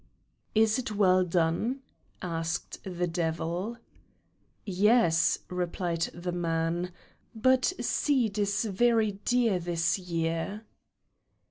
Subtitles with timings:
[0.55, 1.83] "Is it well done?"
[2.23, 3.77] asked the devil.
[4.65, 6.91] "Yes," replied the man,
[7.35, 10.65] "but seed is very dear this year."